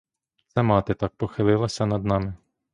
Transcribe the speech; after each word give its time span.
Це 0.47 0.63
мати 0.63 0.93
так 0.93 1.15
похилилася 1.15 1.85
над 1.85 2.05
нами. 2.05 2.33